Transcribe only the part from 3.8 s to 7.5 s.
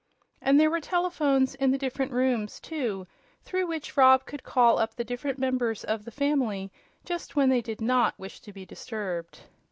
Rob could call up the different members of the family just when